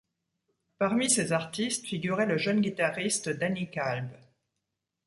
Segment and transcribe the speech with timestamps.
[0.79, 4.09] Parmi ces artistes figurait le jeune guitariste Danny Kalb.